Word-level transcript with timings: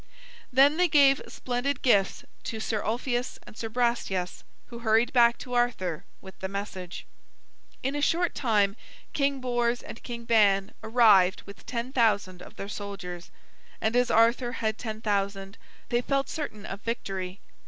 Then 0.51 0.77
they 0.77 0.87
gave 0.87 1.21
splendid 1.27 1.83
gifts 1.83 2.23
to 2.45 2.59
Sir 2.59 2.83
Ulfius 2.83 3.37
and 3.45 3.55
Sir 3.55 3.69
Brastias, 3.69 4.43
who 4.69 4.79
hurried 4.79 5.13
back 5.13 5.37
to 5.37 5.53
Arthur 5.53 6.05
with 6.21 6.39
the 6.39 6.47
message. 6.47 7.05
In 7.83 7.93
a 7.93 8.01
short 8.01 8.33
time 8.33 8.75
King 9.13 9.39
Bors 9.39 9.83
and 9.83 10.01
King 10.01 10.23
Ban 10.25 10.73
arrived 10.83 11.43
with 11.43 11.67
ten 11.67 11.93
thousand 11.93 12.41
of 12.41 12.55
their 12.55 12.67
soldiers, 12.67 13.29
and 13.79 13.95
as 13.95 14.09
Arthur 14.09 14.53
had 14.53 14.79
ten 14.79 15.01
thousand, 15.01 15.59
they 15.89 16.01
felt 16.01 16.29
certain 16.29 16.65
of 16.65 16.81
victory. 16.81 17.39